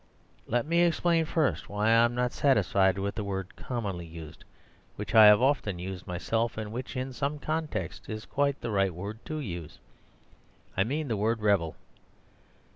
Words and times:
Let 0.47 0.65
me 0.65 0.81
explain 0.81 1.25
first 1.25 1.69
why 1.69 1.89
I 1.89 2.05
am 2.05 2.15
not 2.15 2.31
satisfied 2.31 2.97
with 2.97 3.13
the 3.13 3.23
word 3.23 3.55
commonly 3.55 4.07
used, 4.07 4.43
which 4.95 5.13
I 5.13 5.27
have 5.27 5.43
often 5.43 5.77
used 5.77 6.07
myself; 6.07 6.57
and 6.57 6.71
which, 6.71 6.97
in 6.97 7.13
some 7.13 7.37
contexts, 7.37 8.09
is 8.09 8.25
quite 8.25 8.59
the 8.61 8.71
right 8.71 8.95
word 8.95 9.23
to 9.25 9.37
use. 9.39 9.77
I 10.75 10.83
mean 10.83 11.07
the 11.07 11.17
word 11.17 11.41
"rebel." 11.41 11.75